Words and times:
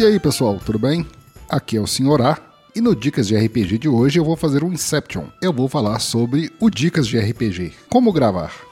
E 0.00 0.02
aí, 0.06 0.18
pessoal, 0.18 0.58
tudo 0.64 0.78
bem? 0.78 1.06
Aqui 1.46 1.76
é 1.76 1.80
o 1.80 1.86
Sr. 1.86 2.22
A. 2.22 2.38
E 2.74 2.80
no 2.80 2.96
Dicas 2.96 3.28
de 3.28 3.36
RPG 3.36 3.76
de 3.76 3.86
hoje 3.86 4.18
eu 4.18 4.24
vou 4.24 4.34
fazer 4.34 4.64
um 4.64 4.72
Inception. 4.72 5.26
Eu 5.42 5.52
vou 5.52 5.68
falar 5.68 5.98
sobre 5.98 6.50
o 6.58 6.70
Dicas 6.70 7.06
de 7.06 7.18
RPG. 7.18 7.74
Como 7.90 8.10
gravar. 8.10 8.69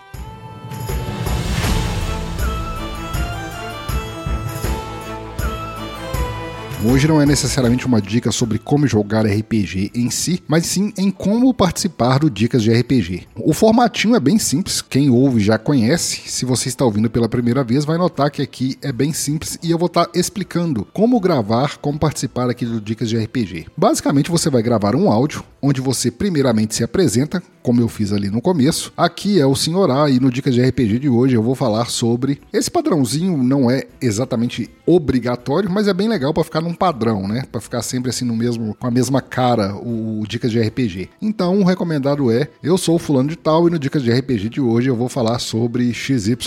Hoje 6.85 7.09
não 7.09 7.21
é 7.21 7.27
necessariamente 7.27 7.87
uma 7.87 8.01
dica 8.01 8.31
sobre 8.31 8.57
como 8.57 8.87
jogar 8.87 9.27
RPG 9.27 9.91
em 9.97 10.11
si, 10.11 10.41
mas 10.47 10.65
sim 10.65 10.93
em 10.97 11.11
como 11.11 11.53
participar 11.53 12.21
do 12.21 12.31
Dicas 12.31 12.63
de 12.63 12.73
RPG. 12.73 13.27
O 13.35 13.53
formatinho 13.53 14.15
é 14.15 14.21
bem 14.21 14.39
simples, 14.39 14.81
quem 14.81 15.11
ouve 15.11 15.41
já 15.41 15.59
conhece. 15.59 16.23
Se 16.31 16.45
você 16.45 16.69
está 16.69 16.85
ouvindo 16.85 17.11
pela 17.11 17.29
primeira 17.29 17.65
vez, 17.65 17.85
vai 17.85 17.99
notar 17.99 18.31
que 18.31 18.41
aqui 18.41 18.79
é 18.81 18.93
bem 18.93 19.13
simples 19.13 19.59
e 19.61 19.73
eu 19.73 19.77
vou 19.77 19.89
estar 19.89 20.09
explicando 20.15 20.87
como 20.93 21.19
gravar, 21.19 21.79
como 21.79 21.99
participar 21.99 22.49
aqui 22.49 22.65
do 22.65 22.81
Dicas 22.81 23.09
de 23.09 23.19
RPG. 23.19 23.67
Basicamente, 23.77 24.31
você 24.31 24.49
vai 24.49 24.63
gravar 24.63 24.95
um 24.95 25.11
áudio 25.11 25.43
onde 25.61 25.81
você 25.81 26.13
primeiramente 26.13 26.77
se 26.77 26.85
apresenta, 26.85 27.43
como 27.69 27.83
eu 27.83 27.89
fiz 27.89 28.15
ali 28.15 28.31
no 28.31 28.41
começo. 28.41 28.91
Aqui 28.97 29.39
é 29.39 29.45
o 29.45 29.55
Senhor 29.55 29.91
A 29.91 30.09
e 30.09 30.19
no 30.19 30.31
Dicas 30.31 30.55
de 30.55 30.63
RPG 30.63 31.01
de 31.01 31.09
hoje 31.11 31.37
eu 31.37 31.43
vou 31.43 31.55
falar 31.55 31.85
sobre 31.91 32.41
esse 32.51 32.71
padrãozinho 32.71 33.37
não 33.37 33.71
é 33.71 33.83
exatamente 34.01 34.71
obrigatório, 34.87 35.71
mas 35.71 35.87
é 35.87 35.93
bem 35.93 36.09
legal 36.09 36.33
para 36.33 36.45
ficar 36.45 36.63
num 36.63 36.73
padrão, 36.73 37.29
né? 37.29 37.45
Para 37.53 37.61
ficar 37.61 37.83
sempre 37.83 38.09
assim 38.09 38.25
no 38.25 38.35
mesmo 38.35 38.75
com 38.75 38.87
a 38.87 38.91
mesma 38.91 39.21
cara 39.21 39.77
o, 39.77 40.25
Dicas 40.27 40.51
de 40.51 40.59
RPG. 40.59 41.11
Então, 41.21 41.61
o 41.61 41.65
recomendado 41.65 42.33
é: 42.33 42.49
eu 42.63 42.79
sou 42.79 42.99
fulano 42.99 43.29
de 43.29 43.37
tal 43.37 43.69
e 43.69 43.71
no 43.71 43.79
Dicas 43.79 44.03
de 44.03 44.11
RPG 44.11 44.49
de 44.49 44.63
hoje 44.63 44.89
eu 44.89 44.97
vou 44.97 45.11
falar 45.11 45.39
sobre 45.39 45.93
XYZ. 45.93 46.39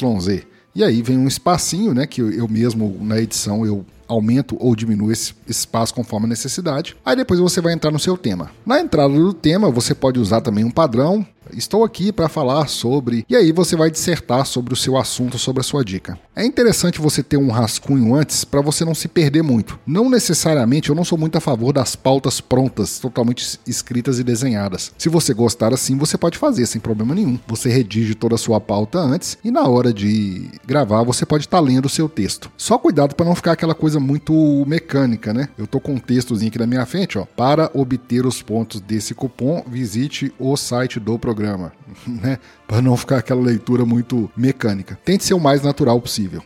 E 0.73 0.83
aí 0.83 1.03
vem 1.03 1.19
um 1.19 1.27
espacinho, 1.27 1.93
né, 1.93 2.07
que 2.07 2.19
eu 2.19 2.47
mesmo 2.47 2.97
na 2.99 3.21
edição 3.21 3.63
eu 3.63 3.85
aumento 4.11 4.55
ou 4.59 4.75
diminuo 4.75 5.11
esse 5.11 5.33
espaço 5.47 5.93
conforme 5.93 6.25
a 6.25 6.29
necessidade. 6.29 6.95
Aí 7.05 7.15
depois 7.15 7.39
você 7.39 7.61
vai 7.61 7.73
entrar 7.73 7.91
no 7.91 7.99
seu 7.99 8.17
tema. 8.17 8.51
Na 8.65 8.79
entrada 8.79 9.13
do 9.13 9.33
tema, 9.33 9.71
você 9.71 9.95
pode 9.95 10.19
usar 10.19 10.41
também 10.41 10.63
um 10.63 10.71
padrão 10.71 11.25
Estou 11.53 11.83
aqui 11.83 12.11
para 12.11 12.29
falar 12.29 12.67
sobre. 12.67 13.25
E 13.29 13.35
aí 13.35 13.51
você 13.51 13.75
vai 13.75 13.91
dissertar 13.91 14.45
sobre 14.45 14.73
o 14.73 14.77
seu 14.77 14.97
assunto, 14.97 15.37
sobre 15.37 15.61
a 15.61 15.63
sua 15.63 15.83
dica. 15.83 16.17
É 16.35 16.45
interessante 16.45 17.01
você 17.01 17.21
ter 17.21 17.37
um 17.37 17.49
rascunho 17.49 18.15
antes 18.15 18.45
para 18.45 18.61
você 18.61 18.85
não 18.85 18.95
se 18.95 19.07
perder 19.07 19.41
muito. 19.41 19.77
Não 19.85 20.09
necessariamente, 20.09 20.89
eu 20.89 20.95
não 20.95 21.03
sou 21.03 21.17
muito 21.17 21.37
a 21.37 21.41
favor 21.41 21.73
das 21.73 21.95
pautas 21.95 22.39
prontas, 22.39 22.99
totalmente 22.99 23.59
escritas 23.67 24.17
e 24.19 24.23
desenhadas. 24.23 24.93
Se 24.97 25.09
você 25.09 25.33
gostar 25.33 25.73
assim, 25.73 25.97
você 25.97 26.17
pode 26.17 26.37
fazer 26.37 26.65
sem 26.65 26.79
problema 26.79 27.13
nenhum. 27.13 27.37
Você 27.47 27.69
redige 27.69 28.15
toda 28.15 28.35
a 28.35 28.37
sua 28.37 28.61
pauta 28.61 28.99
antes 28.99 29.37
e 29.43 29.51
na 29.51 29.67
hora 29.67 29.93
de 29.93 30.49
gravar 30.65 31.03
você 31.03 31.25
pode 31.25 31.45
estar 31.45 31.57
tá 31.57 31.63
lendo 31.63 31.85
o 31.85 31.89
seu 31.89 32.07
texto. 32.07 32.49
Só 32.55 32.77
cuidado 32.77 33.15
para 33.15 33.25
não 33.25 33.35
ficar 33.35 33.51
aquela 33.51 33.75
coisa 33.75 33.99
muito 33.99 34.33
mecânica, 34.65 35.33
né? 35.33 35.49
Eu 35.57 35.67
tô 35.67 35.79
com 35.79 35.93
um 35.93 35.99
textozinho 35.99 36.49
aqui 36.49 36.59
na 36.59 36.67
minha 36.67 36.85
frente, 36.85 37.17
ó. 37.17 37.25
Para 37.25 37.69
obter 37.73 38.25
os 38.25 38.41
pontos 38.41 38.79
desse 38.79 39.13
cupom, 39.13 39.63
visite 39.67 40.33
o 40.39 40.55
site 40.55 40.99
do 40.99 41.19
programa 41.19 41.40
programa, 41.41 41.73
né? 42.07 42.37
Para 42.67 42.81
não 42.81 42.95
ficar 42.95 43.17
aquela 43.17 43.41
leitura 43.41 43.83
muito 43.83 44.29
mecânica. 44.37 44.97
Tente 45.03 45.23
ser 45.23 45.33
o 45.33 45.39
mais 45.39 45.63
natural 45.63 45.99
possível. 45.99 46.43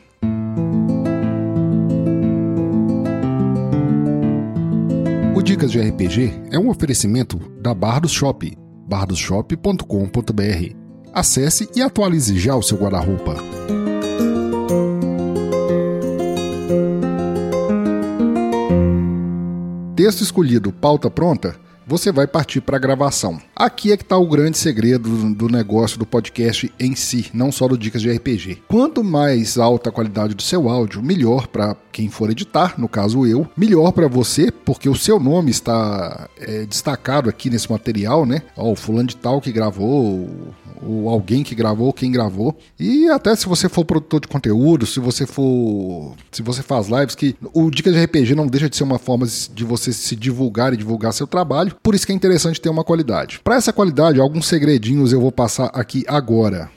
O 5.36 5.42
Dicas 5.42 5.72
de 5.72 5.80
RPG 5.80 6.34
é 6.52 6.58
um 6.58 6.70
oferecimento 6.70 7.38
da 7.60 7.74
Bardos 7.74 8.12
Shop, 8.12 8.58
bardosshop.com.br. 8.88 10.76
Acesse 11.14 11.70
e 11.76 11.82
atualize 11.82 12.38
já 12.40 12.56
o 12.56 12.64
seu 12.64 12.78
guarda-roupa. 12.78 13.36
Texto 19.96 20.22
escolhido, 20.22 20.72
pauta 20.74 21.10
pronta 21.10 21.65
você 21.88 22.12
vai 22.12 22.26
partir 22.26 22.62
para 22.62 22.78
a 22.78 22.80
gravação. 22.80 23.40
Aqui 23.56 23.92
é 23.92 23.98
que 23.98 24.04
está 24.04 24.18
o 24.18 24.28
grande 24.28 24.58
segredo 24.58 25.34
do 25.34 25.48
negócio 25.48 26.00
do 26.00 26.06
podcast 26.06 26.72
em 26.80 26.96
si, 26.96 27.28
não 27.34 27.52
só 27.52 27.68
do 27.68 27.78
Dicas 27.78 28.02
de 28.02 28.12
RPG. 28.12 28.64
Quanto 28.68 29.04
mais 29.04 29.58
alta 29.58 29.90
a 29.90 29.94
qualidade 29.94 30.34
do 30.34 30.42
seu 30.42 30.70
áudio, 30.70 31.04
melhor 31.04 31.48
para 31.48 31.76
quem 31.92 32.10
for 32.10 32.30
editar, 32.30 32.76
no 32.78 32.90
caso 32.90 33.26
eu, 33.26 33.48
melhor 33.56 33.92
para 33.92 34.08
você, 34.08 34.52
porque 34.52 34.90
o 34.90 34.96
seu 34.96 35.20
nome 35.20 35.52
está 35.52 36.30
é, 36.38 36.66
destacado 36.66 37.30
aqui 37.30 37.50
nesse 37.50 37.72
material, 37.72 38.26
né? 38.26 38.42
Ó, 38.58 38.72
o 38.72 38.76
fulano 38.76 39.08
de 39.08 39.16
tal 39.16 39.40
que 39.40 39.52
gravou, 39.52 40.28
ou 40.82 41.10
alguém 41.10 41.44
que 41.44 41.56
gravou, 41.56 41.94
quem 41.94 42.12
gravou. 42.12 42.58
E 42.80 43.10
até 43.10 43.36
se 43.36 43.48
você 43.48 43.70
for 43.70 43.86
produtor 43.86 44.22
de 44.22 44.28
conteúdo, 44.28 44.86
se 44.86 45.00
você 45.00 45.26
for. 45.26 46.14
Se 46.32 46.42
você 46.42 46.62
faz 46.62 46.88
lives, 46.88 47.16
que 47.16 47.36
o 47.54 47.70
Dicas 47.72 47.94
de 47.94 48.04
RPG 48.04 48.36
não 48.36 48.48
deixa 48.48 48.70
de 48.70 48.76
ser 48.76 48.84
uma 48.84 49.00
forma 49.00 49.26
de 49.26 49.64
você 49.64 49.92
se 49.92 50.16
divulgar 50.16 50.74
e 50.74 50.78
divulgar 50.78 51.14
seu 51.14 51.28
trabalho. 51.28 51.75
Por 51.82 51.96
isso 51.96 52.06
que 52.06 52.12
é 52.12 52.16
interessante 52.16 52.60
ter 52.60 52.70
uma 52.70 52.84
qualidade. 52.84 53.40
Para 53.44 53.56
essa 53.56 53.74
qualidade, 53.74 54.20
alguns 54.20 54.48
segredinhos 54.48 55.14
eu 55.14 55.22
vou 55.22 55.32
passar 55.32 55.72
aqui 55.74 56.04
agora. 56.08 56.70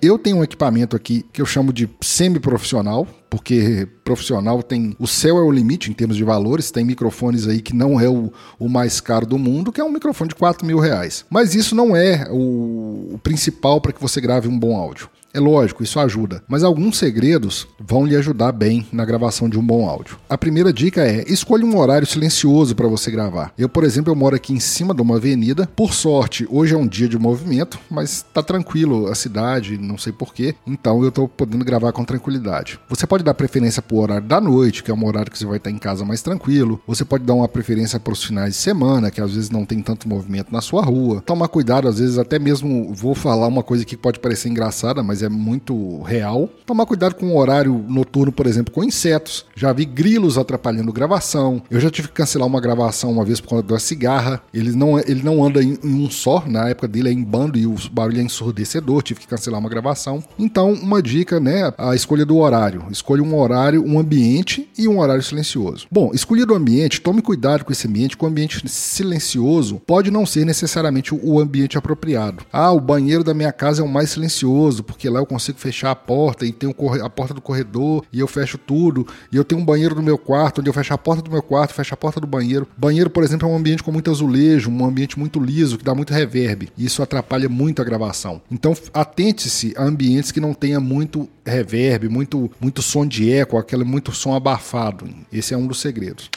Eu 0.00 0.18
tenho 0.18 0.38
um 0.38 0.44
equipamento 0.44 0.94
aqui 0.94 1.24
que 1.32 1.40
eu 1.40 1.46
chamo 1.46 1.72
de 1.72 1.88
semi-profissional, 2.00 3.06
porque 3.36 3.86
profissional 4.02 4.62
tem. 4.62 4.96
O 4.98 5.06
céu 5.06 5.36
é 5.36 5.42
o 5.42 5.50
limite 5.50 5.90
em 5.90 5.92
termos 5.92 6.16
de 6.16 6.24
valores. 6.24 6.70
Tem 6.70 6.82
microfones 6.82 7.46
aí 7.46 7.60
que 7.60 7.76
não 7.76 8.00
é 8.00 8.08
o, 8.08 8.32
o 8.58 8.66
mais 8.66 8.98
caro 8.98 9.26
do 9.26 9.36
mundo, 9.36 9.70
que 9.70 9.78
é 9.78 9.84
um 9.84 9.92
microfone 9.92 10.28
de 10.28 10.34
4 10.34 10.66
mil 10.66 10.78
reais. 10.78 11.26
Mas 11.28 11.54
isso 11.54 11.74
não 11.74 11.94
é 11.94 12.26
o, 12.30 13.10
o 13.12 13.20
principal 13.22 13.78
para 13.78 13.92
que 13.92 14.00
você 14.00 14.18
grave 14.18 14.48
um 14.48 14.58
bom 14.58 14.74
áudio. 14.74 15.10
É 15.36 15.38
lógico, 15.38 15.82
isso 15.82 16.00
ajuda, 16.00 16.42
mas 16.48 16.64
alguns 16.64 16.96
segredos 16.96 17.68
vão 17.78 18.06
lhe 18.06 18.16
ajudar 18.16 18.52
bem 18.52 18.86
na 18.90 19.04
gravação 19.04 19.50
de 19.50 19.58
um 19.58 19.62
bom 19.62 19.86
áudio. 19.86 20.16
A 20.30 20.38
primeira 20.38 20.72
dica 20.72 21.02
é: 21.06 21.30
escolha 21.30 21.66
um 21.66 21.78
horário 21.78 22.06
silencioso 22.06 22.74
para 22.74 22.88
você 22.88 23.10
gravar. 23.10 23.52
Eu, 23.58 23.68
por 23.68 23.84
exemplo, 23.84 24.10
eu 24.10 24.16
moro 24.16 24.34
aqui 24.34 24.54
em 24.54 24.60
cima 24.60 24.94
de 24.94 25.02
uma 25.02 25.16
avenida. 25.16 25.68
Por 25.76 25.92
sorte, 25.92 26.46
hoje 26.48 26.72
é 26.72 26.78
um 26.78 26.86
dia 26.86 27.06
de 27.06 27.18
movimento, 27.18 27.78
mas 27.90 28.24
tá 28.32 28.42
tranquilo 28.42 29.08
a 29.08 29.14
cidade, 29.14 29.76
não 29.76 29.98
sei 29.98 30.10
porquê, 30.10 30.54
então 30.66 31.04
eu 31.04 31.12
tô 31.12 31.28
podendo 31.28 31.66
gravar 31.66 31.92
com 31.92 32.02
tranquilidade. 32.02 32.80
Você 32.88 33.06
pode 33.06 33.22
dar 33.26 33.34
preferência 33.34 33.82
pro 33.82 33.98
horário 33.98 34.26
da 34.26 34.40
noite, 34.40 34.82
que 34.82 34.90
é 34.90 34.94
um 34.94 35.06
horário 35.06 35.30
que 35.30 35.38
você 35.38 35.46
vai 35.46 35.58
estar 35.58 35.70
em 35.70 35.78
casa 35.78 36.04
mais 36.04 36.22
tranquilo. 36.22 36.80
Você 36.86 37.04
pode 37.04 37.24
dar 37.24 37.34
uma 37.34 37.48
preferência 37.48 38.00
para 38.00 38.12
os 38.12 38.24
finais 38.24 38.54
de 38.54 38.60
semana, 38.60 39.10
que 39.10 39.20
às 39.20 39.34
vezes 39.34 39.50
não 39.50 39.66
tem 39.66 39.82
tanto 39.82 40.08
movimento 40.08 40.50
na 40.50 40.60
sua 40.60 40.82
rua. 40.82 41.20
Tomar 41.20 41.48
cuidado, 41.48 41.88
às 41.88 41.98
vezes 41.98 42.18
até 42.18 42.38
mesmo 42.38 42.94
vou 42.94 43.14
falar 43.14 43.46
uma 43.46 43.62
coisa 43.62 43.84
que 43.84 43.96
pode 43.96 44.18
parecer 44.18 44.48
engraçada, 44.48 45.02
mas 45.02 45.22
é 45.22 45.26
é 45.26 45.28
muito 45.28 46.02
real. 46.02 46.48
Tomar 46.64 46.86
cuidado 46.86 47.14
com 47.14 47.26
o 47.26 47.36
horário 47.36 47.84
noturno, 47.88 48.32
por 48.32 48.46
exemplo, 48.46 48.72
com 48.72 48.82
insetos. 48.82 49.44
Já 49.54 49.72
vi 49.72 49.84
grilos 49.84 50.38
atrapalhando 50.38 50.92
gravação. 50.92 51.62
Eu 51.70 51.80
já 51.80 51.90
tive 51.90 52.08
que 52.08 52.14
cancelar 52.14 52.46
uma 52.46 52.60
gravação 52.60 53.12
uma 53.12 53.24
vez 53.24 53.40
por 53.40 53.48
conta 53.48 53.74
da 53.74 53.78
cigarra. 53.78 54.40
Ele 54.54 54.72
não, 54.72 54.98
ele 54.98 55.22
não 55.22 55.44
anda 55.44 55.62
em, 55.62 55.78
em 55.82 55.94
um 56.06 56.10
só, 56.10 56.44
na 56.46 56.68
época 56.68 56.88
dele 56.88 57.08
é 57.08 57.12
em 57.12 57.22
bando 57.22 57.58
e 57.58 57.66
o 57.66 57.74
barulho 57.90 58.20
é 58.20 58.22
ensurdecedor. 58.22 59.02
Tive 59.02 59.20
que 59.20 59.26
cancelar 59.26 59.60
uma 59.60 59.68
gravação. 59.68 60.22
Então, 60.38 60.72
uma 60.72 61.02
dica, 61.02 61.38
né? 61.40 61.72
A 61.76 61.94
escolha 61.94 62.24
do 62.24 62.38
horário. 62.38 62.84
Escolha 63.06 63.22
um 63.22 63.38
horário, 63.38 63.84
um 63.86 64.00
ambiente 64.00 64.68
e 64.76 64.88
um 64.88 64.98
horário 64.98 65.22
silencioso. 65.22 65.86
Bom, 65.88 66.10
escolhido 66.12 66.52
o 66.52 66.56
ambiente, 66.56 67.00
tome 67.00 67.22
cuidado 67.22 67.64
com 67.64 67.70
esse 67.70 67.86
ambiente, 67.86 68.16
que 68.16 68.24
o 68.24 68.26
ambiente 68.26 68.68
silencioso 68.68 69.80
pode 69.86 70.10
não 70.10 70.26
ser 70.26 70.44
necessariamente 70.44 71.14
o 71.14 71.38
ambiente 71.38 71.78
apropriado. 71.78 72.44
Ah, 72.52 72.72
o 72.72 72.80
banheiro 72.80 73.22
da 73.22 73.32
minha 73.32 73.52
casa 73.52 73.80
é 73.80 73.84
o 73.84 73.88
mais 73.88 74.10
silencioso, 74.10 74.82
porque 74.82 75.08
lá 75.08 75.20
eu 75.20 75.24
consigo 75.24 75.56
fechar 75.56 75.92
a 75.92 75.94
porta 75.94 76.44
e 76.44 76.50
tem 76.50 76.74
a 77.00 77.08
porta 77.08 77.32
do 77.32 77.40
corredor 77.40 78.04
e 78.12 78.18
eu 78.18 78.26
fecho 78.26 78.58
tudo. 78.58 79.06
E 79.30 79.36
eu 79.36 79.44
tenho 79.44 79.60
um 79.60 79.64
banheiro 79.64 79.94
no 79.94 80.02
meu 80.02 80.18
quarto, 80.18 80.60
onde 80.60 80.68
eu 80.68 80.74
fecho 80.74 80.92
a 80.92 80.98
porta 80.98 81.22
do 81.22 81.30
meu 81.30 81.42
quarto, 81.44 81.74
fecho 81.74 81.94
a 81.94 81.96
porta 81.96 82.20
do 82.20 82.26
banheiro. 82.26 82.66
Banheiro, 82.76 83.08
por 83.08 83.22
exemplo, 83.22 83.48
é 83.48 83.52
um 83.52 83.56
ambiente 83.56 83.84
com 83.84 83.92
muito 83.92 84.10
azulejo, 84.10 84.68
um 84.68 84.84
ambiente 84.84 85.16
muito 85.16 85.38
liso, 85.38 85.78
que 85.78 85.84
dá 85.84 85.94
muito 85.94 86.12
reverb. 86.12 86.70
E 86.76 86.84
isso 86.84 87.00
atrapalha 87.04 87.48
muito 87.48 87.80
a 87.80 87.84
gravação. 87.84 88.42
Então, 88.50 88.76
atente-se 88.92 89.74
a 89.76 89.84
ambientes 89.84 90.32
que 90.32 90.40
não 90.40 90.52
tenha 90.52 90.80
muito 90.80 91.28
reverb, 91.46 92.08
muito, 92.08 92.50
muito 92.60 92.82
som 92.82 92.95
de 93.04 93.32
eco, 93.32 93.58
aquele 93.58 93.82
muito 93.82 94.12
som 94.12 94.34
abafado. 94.34 95.08
Esse 95.32 95.52
é 95.52 95.56
um 95.56 95.66
dos 95.66 95.80
segredos. 95.80 96.30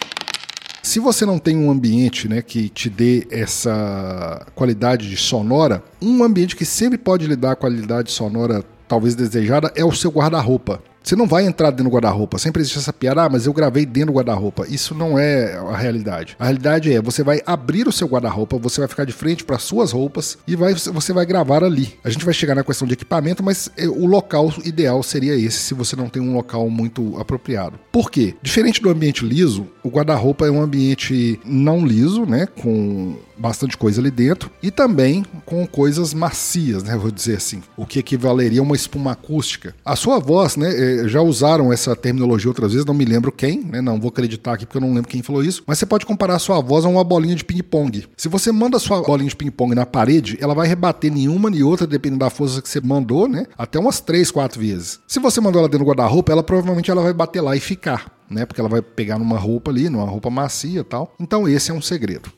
Se 0.81 0.99
você 0.99 1.25
não 1.25 1.37
tem 1.37 1.55
um 1.55 1.69
ambiente 1.69 2.27
né, 2.27 2.41
que 2.41 2.67
te 2.69 2.89
dê 2.89 3.27
essa 3.29 4.47
qualidade 4.55 5.07
de 5.07 5.17
sonora, 5.17 5.83
um 6.01 6.23
ambiente 6.23 6.55
que 6.55 6.65
sempre 6.65 6.97
pode 6.97 7.27
lhe 7.27 7.35
dar 7.35 7.51
a 7.51 7.55
qualidade 7.55 8.11
sonora 8.11 8.63
talvez 8.87 9.13
desejada 9.13 9.71
é 9.75 9.85
o 9.85 9.91
seu 9.91 10.09
guarda-roupa. 10.09 10.81
Você 11.09 11.15
não 11.15 11.25
vai 11.25 11.43
entrar 11.43 11.71
dentro 11.71 11.85
do 11.85 11.89
guarda-roupa. 11.89 12.37
Sempre 12.37 12.61
existe 12.61 12.77
essa 12.77 12.93
piada, 12.93 13.23
ah, 13.23 13.29
mas 13.29 13.47
eu 13.47 13.51
gravei 13.51 13.83
dentro 13.83 14.11
do 14.11 14.17
guarda-roupa. 14.17 14.67
Isso 14.69 14.93
não 14.93 15.17
é 15.17 15.55
a 15.55 15.75
realidade. 15.75 16.35
A 16.37 16.43
realidade 16.43 16.93
é, 16.93 17.01
você 17.01 17.23
vai 17.23 17.41
abrir 17.47 17.87
o 17.87 17.91
seu 17.91 18.07
guarda-roupa, 18.07 18.59
você 18.59 18.79
vai 18.79 18.87
ficar 18.87 19.05
de 19.05 19.11
frente 19.11 19.43
para 19.43 19.57
suas 19.57 19.91
roupas 19.91 20.37
e 20.47 20.55
vai, 20.55 20.75
você 20.75 21.11
vai 21.11 21.25
gravar 21.25 21.63
ali. 21.63 21.97
A 22.03 22.11
gente 22.11 22.23
vai 22.23 22.31
chegar 22.31 22.53
na 22.53 22.63
questão 22.63 22.87
de 22.87 22.93
equipamento, 22.93 23.41
mas 23.41 23.71
é, 23.75 23.87
o 23.87 24.05
local 24.05 24.53
ideal 24.63 25.01
seria 25.01 25.33
esse, 25.33 25.57
se 25.57 25.73
você 25.73 25.95
não 25.95 26.09
tem 26.09 26.21
um 26.21 26.35
local 26.35 26.69
muito 26.69 27.19
apropriado. 27.19 27.79
Por 27.91 28.11
quê? 28.11 28.35
Diferente 28.43 28.79
do 28.79 28.91
ambiente 28.91 29.25
liso, 29.25 29.65
o 29.81 29.89
guarda-roupa 29.89 30.45
é 30.45 30.51
um 30.51 30.61
ambiente 30.61 31.39
não 31.43 31.83
liso, 31.83 32.23
né, 32.23 32.45
com 32.61 33.17
bastante 33.39 33.77
coisa 33.77 34.01
ali 34.01 34.11
dentro 34.11 34.51
e 34.61 34.69
também 34.69 35.25
com 35.45 35.65
coisas 35.65 36.13
macias, 36.13 36.83
né, 36.83 36.95
vou 36.97 37.11
dizer 37.11 37.37
assim, 37.37 37.61
o 37.77 37.85
que 37.85 37.99
equivaleria 37.99 38.59
a 38.59 38.63
uma 38.63 38.75
espuma 38.75 39.13
acústica. 39.13 39.73
A 39.83 39.95
sua 39.95 40.19
voz, 40.19 40.55
né, 40.55 40.69
é, 40.69 41.07
já 41.07 41.21
usaram 41.21 41.71
essa 41.71 41.95
terminologia 41.95 42.49
outras 42.49 42.71
vezes, 42.71 42.85
não 42.85 42.93
me 42.93 43.05
lembro 43.05 43.31
quem, 43.31 43.63
né? 43.63 43.81
Não 43.81 43.99
vou 43.99 44.09
acreditar 44.09 44.53
aqui 44.53 44.65
porque 44.65 44.77
eu 44.77 44.81
não 44.81 44.93
lembro 44.93 45.09
quem 45.09 45.21
falou 45.21 45.43
isso. 45.43 45.63
Mas 45.65 45.79
você 45.79 45.85
pode 45.85 46.05
comparar 46.05 46.35
a 46.35 46.39
sua 46.39 46.59
voz 46.61 46.85
a 46.85 46.89
uma 46.89 47.03
bolinha 47.03 47.35
de 47.35 47.45
ping-pong. 47.45 48.05
Se 48.17 48.27
você 48.27 48.51
manda 48.51 48.77
a 48.77 48.79
sua 48.79 49.01
bolinha 49.01 49.29
de 49.29 49.35
ping-pong 49.35 49.73
na 49.73 49.85
parede, 49.85 50.37
ela 50.41 50.53
vai 50.53 50.67
rebater 50.67 51.11
nenhuma 51.11 51.49
nem 51.49 51.63
outra, 51.63 51.87
dependendo 51.87 52.19
da 52.19 52.29
força 52.29 52.61
que 52.61 52.69
você 52.69 52.81
mandou, 52.81 53.27
né? 53.27 53.45
Até 53.57 53.79
umas 53.79 53.99
três, 53.99 54.31
quatro 54.31 54.59
vezes. 54.59 54.99
Se 55.07 55.19
você 55.19 55.39
mandou 55.39 55.59
ela 55.59 55.69
dentro 55.69 55.85
do 55.85 55.89
guarda-roupa, 55.89 56.31
ela 56.31 56.43
provavelmente 56.43 56.91
ela 56.91 57.01
vai 57.01 57.13
bater 57.13 57.41
lá 57.41 57.55
e 57.55 57.59
ficar. 57.59 58.19
Né, 58.29 58.45
porque 58.45 58.61
ela 58.61 58.69
vai 58.69 58.79
pegar 58.79 59.17
numa 59.17 59.39
roupa 59.39 59.71
ali, 59.71 59.89
numa 59.89 60.05
roupa 60.05 60.29
macia 60.29 60.81
e 60.81 60.83
tal. 60.83 61.15
Então 61.19 61.49
esse 61.49 61.71
é 61.71 61.73
um 61.73 61.81
segredo. 61.81 62.31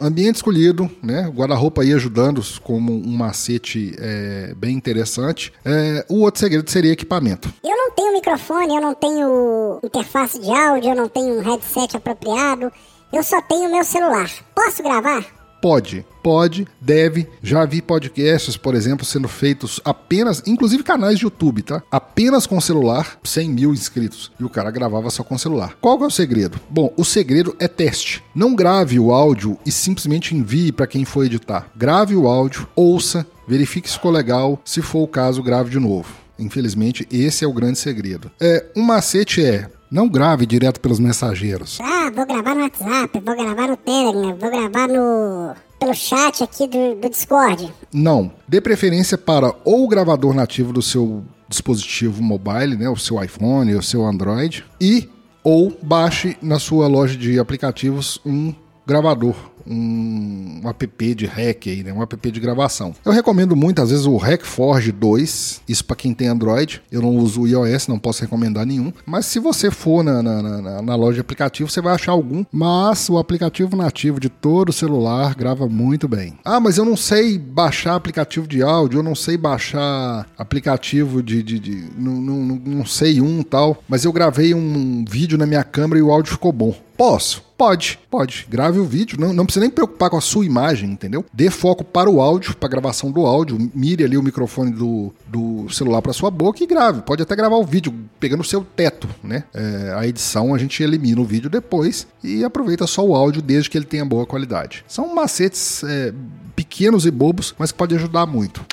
Ambiente 0.00 0.36
escolhido, 0.36 0.90
né? 1.02 1.30
Guarda-roupa 1.34 1.82
aí 1.82 1.92
ajudando 1.92 2.42
como 2.62 2.92
um 2.92 3.16
macete 3.16 3.94
é, 3.98 4.54
bem 4.56 4.76
interessante. 4.76 5.52
É, 5.64 6.04
o 6.08 6.20
outro 6.20 6.40
segredo 6.40 6.70
seria 6.70 6.92
equipamento. 6.92 7.52
Eu 7.64 7.76
não 7.76 7.90
tenho 7.92 8.12
microfone, 8.12 8.74
eu 8.74 8.80
não 8.80 8.94
tenho 8.94 9.80
interface 9.82 10.38
de 10.38 10.50
áudio, 10.50 10.90
eu 10.90 10.96
não 10.96 11.08
tenho 11.08 11.38
um 11.38 11.42
headset 11.42 11.96
apropriado. 11.96 12.70
Eu 13.12 13.22
só 13.22 13.40
tenho 13.42 13.70
meu 13.70 13.84
celular. 13.84 14.30
Posso 14.54 14.82
gravar? 14.82 15.35
Pode, 15.66 16.06
pode, 16.22 16.64
deve. 16.80 17.26
Já 17.42 17.64
vi 17.64 17.82
podcasts, 17.82 18.56
por 18.56 18.72
exemplo, 18.72 19.04
sendo 19.04 19.26
feitos 19.26 19.80
apenas, 19.84 20.40
inclusive 20.46 20.84
canais 20.84 21.18
de 21.18 21.24
YouTube, 21.24 21.60
tá? 21.60 21.82
Apenas 21.90 22.46
com 22.46 22.60
celular, 22.60 23.18
100 23.24 23.50
mil 23.50 23.72
inscritos. 23.74 24.30
E 24.38 24.44
o 24.44 24.48
cara 24.48 24.70
gravava 24.70 25.10
só 25.10 25.24
com 25.24 25.36
celular. 25.36 25.76
Qual 25.80 26.00
é 26.04 26.06
o 26.06 26.10
segredo? 26.10 26.60
Bom, 26.70 26.94
o 26.96 27.04
segredo 27.04 27.56
é 27.58 27.66
teste. 27.66 28.22
Não 28.32 28.54
grave 28.54 29.00
o 29.00 29.10
áudio 29.10 29.58
e 29.66 29.72
simplesmente 29.72 30.36
envie 30.36 30.70
para 30.70 30.86
quem 30.86 31.04
for 31.04 31.24
editar. 31.24 31.68
Grave 31.74 32.14
o 32.14 32.28
áudio, 32.28 32.68
ouça, 32.76 33.26
verifique 33.48 33.88
se 33.88 33.96
ficou 33.96 34.12
legal. 34.12 34.62
Se 34.64 34.80
for 34.80 35.00
o 35.00 35.08
caso, 35.08 35.42
grave 35.42 35.70
de 35.70 35.80
novo. 35.80 36.14
Infelizmente, 36.38 37.08
esse 37.10 37.44
é 37.44 37.48
o 37.48 37.52
grande 37.52 37.80
segredo. 37.80 38.30
É, 38.40 38.66
um 38.76 38.82
macete 38.82 39.44
é 39.44 39.68
não 39.90 40.08
grave 40.08 40.46
direto 40.46 40.80
pelos 40.80 40.98
mensageiros. 40.98 41.78
Ah, 41.80 42.10
vou 42.14 42.26
gravar 42.26 42.54
no 42.54 42.62
WhatsApp, 42.62 43.20
vou 43.20 43.36
gravar 43.36 43.68
no 43.68 43.76
Telegram, 43.76 44.36
vou 44.36 44.50
gravar 44.50 44.88
no 44.88 45.54
pelo 45.78 45.94
chat 45.94 46.42
aqui 46.42 46.66
do, 46.66 46.94
do 46.96 47.10
Discord. 47.10 47.72
Não. 47.92 48.32
Dê 48.48 48.60
preferência 48.60 49.18
para 49.18 49.54
ou 49.64 49.84
o 49.84 49.88
gravador 49.88 50.34
nativo 50.34 50.72
do 50.72 50.82
seu 50.82 51.22
dispositivo 51.48 52.22
mobile, 52.22 52.76
né, 52.76 52.88
o 52.88 52.96
seu 52.96 53.22
iPhone, 53.22 53.74
o 53.74 53.82
seu 53.82 54.04
Android, 54.04 54.64
e 54.80 55.08
ou 55.44 55.76
baixe 55.80 56.36
na 56.42 56.58
sua 56.58 56.88
loja 56.88 57.16
de 57.16 57.38
aplicativos 57.38 58.20
um 58.26 58.52
gravador 58.84 59.36
um, 59.68 60.60
um 60.62 60.68
app 60.68 61.14
de 61.14 61.26
hack 61.26 61.66
aí, 61.66 61.82
né? 61.82 61.92
Um 61.92 62.02
app 62.02 62.30
de 62.30 62.40
gravação. 62.40 62.94
Eu 63.04 63.12
recomendo 63.12 63.56
muito, 63.56 63.82
às 63.82 63.90
vezes, 63.90 64.06
o 64.06 64.16
Hackforge 64.16 64.92
2, 64.92 65.62
isso 65.68 65.84
para 65.84 65.96
quem 65.96 66.14
tem 66.14 66.28
Android. 66.28 66.82
Eu 66.90 67.02
não 67.02 67.16
uso 67.16 67.42
o 67.42 67.46
iOS, 67.46 67.88
não 67.88 67.98
posso 67.98 68.22
recomendar 68.22 68.66
nenhum. 68.66 68.92
Mas 69.04 69.26
se 69.26 69.38
você 69.38 69.70
for 69.70 70.02
na, 70.02 70.22
na, 70.22 70.42
na, 70.42 70.82
na 70.82 70.94
loja 70.94 71.14
de 71.14 71.20
aplicativo, 71.20 71.70
você 71.70 71.80
vai 71.80 71.94
achar 71.94 72.12
algum. 72.12 72.44
Mas 72.52 73.08
o 73.08 73.18
aplicativo 73.18 73.76
nativo 73.76 74.20
de 74.20 74.28
todo 74.28 74.72
celular 74.72 75.34
grava 75.34 75.68
muito 75.68 76.08
bem. 76.08 76.38
Ah, 76.44 76.60
mas 76.60 76.78
eu 76.78 76.84
não 76.84 76.96
sei 76.96 77.38
baixar 77.38 77.94
aplicativo 77.94 78.46
de 78.46 78.62
áudio, 78.62 78.98
eu 78.98 79.02
não 79.02 79.14
sei 79.14 79.36
baixar 79.36 80.26
aplicativo 80.36 81.22
de. 81.22 81.42
de, 81.42 81.58
de 81.58 81.84
não, 81.96 82.14
não, 82.14 82.36
não 82.64 82.86
sei 82.86 83.20
um 83.20 83.42
tal. 83.42 83.82
Mas 83.88 84.04
eu 84.04 84.12
gravei 84.12 84.54
um 84.54 85.04
vídeo 85.08 85.38
na 85.38 85.46
minha 85.46 85.64
câmera 85.64 85.98
e 85.98 86.02
o 86.02 86.10
áudio 86.10 86.32
ficou 86.32 86.52
bom. 86.52 86.74
Posso? 86.96 87.44
Pode, 87.56 87.98
pode. 88.10 88.46
Grave 88.50 88.78
o 88.78 88.84
vídeo, 88.84 89.18
não, 89.18 89.32
não 89.32 89.44
precisa 89.44 89.64
nem 89.64 89.70
preocupar 89.70 90.10
com 90.10 90.16
a 90.16 90.20
sua 90.20 90.44
imagem, 90.44 90.90
entendeu? 90.90 91.24
Dê 91.32 91.50
foco 91.50 91.82
para 91.82 92.10
o 92.10 92.20
áudio, 92.20 92.54
para 92.54 92.66
a 92.66 92.70
gravação 92.70 93.10
do 93.10 93.24
áudio, 93.24 93.70
mire 93.74 94.04
ali 94.04 94.16
o 94.18 94.22
microfone 94.22 94.70
do, 94.70 95.12
do 95.26 95.66
celular 95.70 96.02
para 96.02 96.12
sua 96.12 96.30
boca 96.30 96.62
e 96.62 96.66
grave. 96.66 97.02
Pode 97.02 97.22
até 97.22 97.34
gravar 97.34 97.56
o 97.56 97.64
vídeo 97.64 97.94
pegando 98.20 98.40
o 98.40 98.44
seu 98.44 98.62
teto, 98.62 99.08
né? 99.22 99.44
É, 99.54 99.94
a 99.96 100.06
edição 100.06 100.54
a 100.54 100.58
gente 100.58 100.82
elimina 100.82 101.20
o 101.20 101.24
vídeo 101.24 101.48
depois 101.48 102.06
e 102.22 102.44
aproveita 102.44 102.86
só 102.86 103.04
o 103.04 103.14
áudio 103.14 103.40
desde 103.40 103.70
que 103.70 103.78
ele 103.78 103.86
tenha 103.86 104.04
boa 104.04 104.26
qualidade. 104.26 104.84
São 104.86 105.14
macetes 105.14 105.82
é, 105.84 106.12
pequenos 106.54 107.06
e 107.06 107.10
bobos, 107.10 107.54
mas 107.58 107.72
que 107.72 107.78
pode 107.78 107.94
ajudar 107.94 108.26
muito. 108.26 108.64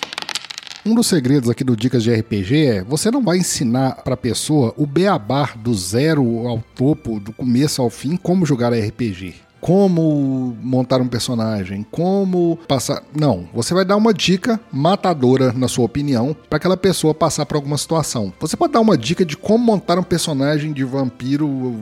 Um 0.85 0.93
dos 0.93 1.07
segredos 1.07 1.49
aqui 1.49 1.63
do 1.63 1.77
Dicas 1.77 2.03
de 2.03 2.13
RPG 2.13 2.65
é 2.65 2.83
você 2.83 3.09
não 3.09 3.23
vai 3.23 3.37
ensinar 3.37 4.03
para 4.03 4.15
a 4.15 4.17
pessoa 4.17 4.73
o 4.75 4.85
beabá 4.85 5.51
do 5.55 5.73
zero 5.73 6.45
ao 6.45 6.61
topo, 6.75 7.21
do 7.21 7.31
começo 7.31 7.81
ao 7.81 7.89
fim, 7.89 8.17
como 8.17 8.45
jogar 8.45 8.73
RPG 8.73 9.35
como 9.61 10.57
montar 10.61 10.99
um 10.99 11.07
personagem, 11.07 11.87
como 11.89 12.59
passar. 12.67 13.01
Não, 13.17 13.47
você 13.53 13.73
vai 13.73 13.85
dar 13.85 13.95
uma 13.95 14.13
dica 14.13 14.59
matadora, 14.69 15.53
na 15.53 15.69
sua 15.69 15.85
opinião, 15.85 16.35
para 16.49 16.57
aquela 16.57 16.75
pessoa 16.75 17.13
passar 17.13 17.45
por 17.45 17.55
alguma 17.55 17.77
situação. 17.77 18.33
Você 18.41 18.57
pode 18.57 18.73
dar 18.73 18.81
uma 18.81 18.97
dica 18.97 19.23
de 19.23 19.37
como 19.37 19.63
montar 19.63 19.97
um 19.97 20.03
personagem 20.03 20.73
de 20.73 20.83
vampiro 20.83 21.79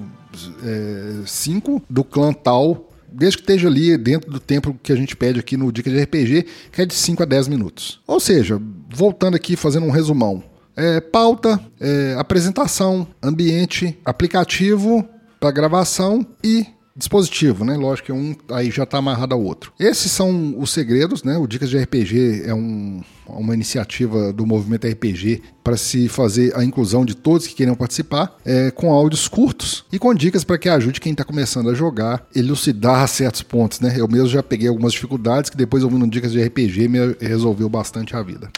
5 1.25 1.71
é, 1.75 1.81
do 1.89 2.03
clã 2.03 2.31
tal 2.31 2.90
desde 3.11 3.37
que 3.37 3.43
esteja 3.43 3.67
ali 3.67 3.97
dentro 3.97 4.31
do 4.31 4.39
tempo 4.39 4.77
que 4.81 4.91
a 4.91 4.95
gente 4.95 5.15
pede 5.15 5.39
aqui 5.39 5.57
no 5.57 5.71
Dica 5.71 5.89
de 5.89 6.01
RPG, 6.01 6.45
que 6.71 6.81
é 6.81 6.85
de 6.85 6.93
5 6.93 7.23
a 7.23 7.25
10 7.25 7.47
minutos. 7.47 7.99
Ou 8.07 8.19
seja, 8.19 8.61
voltando 8.89 9.35
aqui, 9.35 9.55
fazendo 9.55 9.85
um 9.85 9.91
resumão. 9.91 10.43
É, 10.75 11.01
pauta, 11.01 11.59
é, 11.79 12.15
apresentação, 12.17 13.07
ambiente, 13.21 13.97
aplicativo 14.05 15.07
para 15.39 15.51
gravação 15.51 16.25
e 16.43 16.65
dispositivo, 16.95 17.63
né? 17.63 17.75
Lógico 17.75 18.07
que 18.07 18.11
um 18.11 18.35
aí 18.49 18.69
já 18.69 18.83
está 18.83 18.97
amarrado 18.97 19.33
ao 19.33 19.41
outro. 19.41 19.71
Esses 19.79 20.11
são 20.11 20.55
os 20.57 20.71
segredos, 20.71 21.23
né? 21.23 21.37
O 21.37 21.47
Dicas 21.47 21.69
de 21.69 21.77
RPG 21.77 22.43
é 22.45 22.53
um, 22.53 23.01
uma 23.27 23.53
iniciativa 23.53 24.33
do 24.33 24.45
movimento 24.45 24.87
RPG 24.87 25.41
para 25.63 25.77
se 25.77 26.07
fazer 26.07 26.55
a 26.55 26.63
inclusão 26.63 27.05
de 27.05 27.15
todos 27.15 27.47
que 27.47 27.55
queiram 27.55 27.75
participar, 27.75 28.35
é, 28.45 28.71
com 28.71 28.91
áudios 28.91 29.27
curtos 29.27 29.85
e 29.91 29.99
com 29.99 30.13
dicas 30.13 30.43
para 30.43 30.57
que 30.57 30.67
ajude 30.67 30.99
quem 30.99 31.11
está 31.11 31.23
começando 31.23 31.69
a 31.69 31.73
jogar, 31.73 32.25
elucidar 32.35 33.07
certos 33.07 33.41
pontos, 33.41 33.79
né? 33.79 33.93
Eu 33.97 34.07
mesmo 34.07 34.27
já 34.27 34.43
peguei 34.43 34.67
algumas 34.67 34.93
dificuldades 34.93 35.49
que 35.49 35.57
depois 35.57 35.83
ouvindo 35.83 36.07
Dicas 36.07 36.31
de 36.31 36.43
RPG 36.43 36.87
me 36.87 37.15
resolveu 37.19 37.69
bastante 37.69 38.15
a 38.15 38.21
vida. 38.21 38.49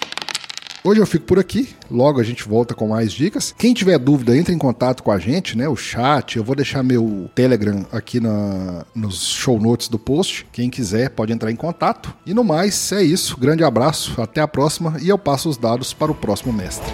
Hoje 0.85 0.99
eu 0.99 1.05
fico 1.07 1.25
por 1.25 1.39
aqui, 1.39 1.69
logo 1.89 2.19
a 2.19 2.23
gente 2.23 2.45
volta 2.45 2.75
com 2.75 2.89
mais 2.89 3.13
dicas. 3.13 3.55
Quem 3.57 3.73
tiver 3.73 3.97
dúvida, 3.97 4.35
entre 4.35 4.53
em 4.53 4.57
contato 4.57 5.01
com 5.01 5.11
a 5.11 5.17
gente, 5.17 5.57
né? 5.57 5.65
O 5.69 5.77
chat, 5.77 6.35
eu 6.35 6.43
vou 6.43 6.57
deixar 6.57 6.83
meu 6.83 7.29
Telegram 7.33 7.85
aqui 7.89 8.19
na, 8.19 8.85
nos 8.93 9.25
show 9.25 9.57
notes 9.57 9.87
do 9.87 9.97
post. 9.97 10.45
Quem 10.51 10.69
quiser 10.69 11.11
pode 11.11 11.31
entrar 11.31 11.49
em 11.49 11.55
contato. 11.55 12.13
E 12.25 12.33
no 12.33 12.43
mais, 12.43 12.91
é 12.91 13.01
isso. 13.01 13.37
Grande 13.37 13.63
abraço, 13.63 14.21
até 14.21 14.41
a 14.41 14.47
próxima 14.47 14.97
e 15.01 15.07
eu 15.07 15.17
passo 15.17 15.47
os 15.47 15.55
dados 15.55 15.93
para 15.93 16.11
o 16.11 16.15
próximo 16.15 16.51
mestre. 16.51 16.91